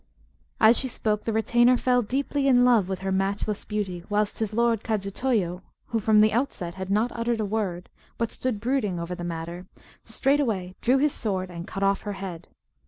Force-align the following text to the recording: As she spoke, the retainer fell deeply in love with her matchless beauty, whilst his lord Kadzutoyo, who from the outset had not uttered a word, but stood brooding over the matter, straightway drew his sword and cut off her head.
As 0.59 0.79
she 0.79 0.87
spoke, 0.87 1.25
the 1.25 1.31
retainer 1.31 1.77
fell 1.77 2.01
deeply 2.01 2.47
in 2.47 2.65
love 2.65 2.89
with 2.89 3.01
her 3.01 3.11
matchless 3.11 3.65
beauty, 3.65 4.03
whilst 4.09 4.39
his 4.39 4.51
lord 4.51 4.83
Kadzutoyo, 4.83 5.61
who 5.89 5.99
from 5.99 6.21
the 6.21 6.33
outset 6.33 6.73
had 6.73 6.89
not 6.89 7.11
uttered 7.13 7.39
a 7.39 7.45
word, 7.45 7.87
but 8.17 8.31
stood 8.31 8.59
brooding 8.59 8.99
over 8.99 9.13
the 9.13 9.23
matter, 9.23 9.67
straightway 10.03 10.73
drew 10.81 10.97
his 10.97 11.13
sword 11.13 11.51
and 11.51 11.67
cut 11.67 11.83
off 11.83 12.01
her 12.01 12.13
head. 12.13 12.47